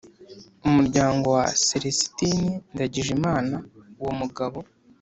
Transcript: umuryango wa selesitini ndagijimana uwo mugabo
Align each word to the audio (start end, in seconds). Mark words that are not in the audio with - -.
umuryango 0.67 1.25
wa 1.37 1.45
selesitini 1.67 2.51
ndagijimana 2.73 3.55
uwo 4.01 4.13
mugabo 4.19 4.59